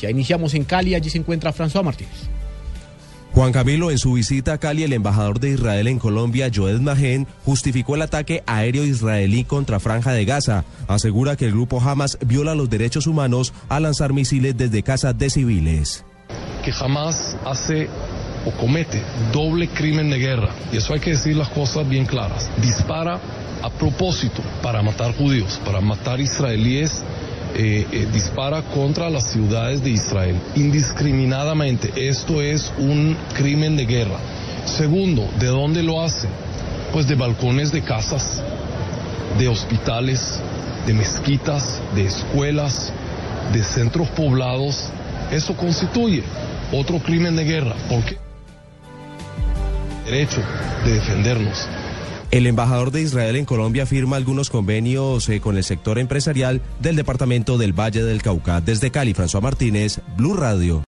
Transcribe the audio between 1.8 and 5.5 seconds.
Martínez. Juan Camilo, en su visita a Cali, el embajador de